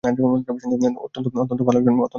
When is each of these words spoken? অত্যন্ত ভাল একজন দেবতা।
অত্যন্ত 0.03 1.61
ভাল 1.61 1.75
একজন 1.77 1.93
দেবতা। 1.95 2.09